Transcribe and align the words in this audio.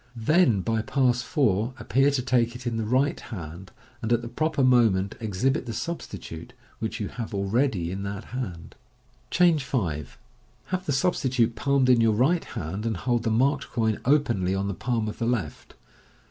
Then 0.15 0.61
by 0.61 0.81
Pass 0.81 1.21
4 1.21 1.75
appear 1.77 2.09
to 2.09 2.23
take 2.23 2.55
it 2.55 2.65
in 2.65 2.77
the 2.77 2.85
right 2.87 3.19
hand, 3.19 3.71
and 4.01 4.11
at 4.11 4.23
the 4.23 4.27
proper 4.27 4.63
moment 4.63 5.13
exhibit 5.19 5.67
the 5.67 5.73
substitute, 5.73 6.53
which 6.79 6.99
you 6.99 7.07
have 7.07 7.35
already 7.35 7.91
in 7.91 8.01
that 8.01 8.23
hand. 8.33 8.73
Changb 9.29 9.57
5.— 9.59 10.07
Have 10.69 10.87
the 10.87 10.91
substitute 10.91 11.55
palmed 11.55 11.87
in 11.87 12.01
your 12.01 12.13
right 12.13 12.43
hand, 12.45 12.83
and 12.87 12.97
hold 12.97 13.21
the 13.21 13.29
marked 13.29 13.69
coin 13.69 13.99
openly 14.03 14.55
on 14.55 14.67
the 14.67 14.73
palm 14.73 15.07
of 15.07 15.19
the 15.19 15.27
left. 15.27 15.75